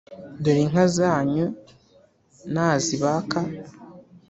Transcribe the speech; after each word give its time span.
Dore 0.43 0.61
inka 0.65 0.83
zanyu 0.97 1.45
nazibaka, 2.53 3.39